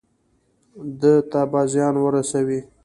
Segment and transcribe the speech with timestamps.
[0.99, 2.59] ده ته به زیان ورسوي.